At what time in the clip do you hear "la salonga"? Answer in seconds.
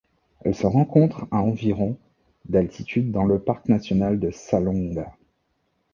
4.29-5.15